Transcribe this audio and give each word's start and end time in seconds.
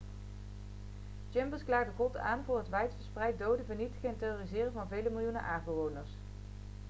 chambers 1.31 1.63
klaagde 1.63 1.91
god 1.97 2.15
aan 2.17 2.43
voor 2.45 2.57
het 2.57 2.69
wijdverspreid 2.69 3.39
doden 3.39 3.65
vernietigen 3.65 4.09
en 4.09 4.17
terroriseren 4.17 4.71
van 4.73 4.87
vele 4.87 5.09
miljoenen 5.09 5.41
aardbewoners' 5.41 6.17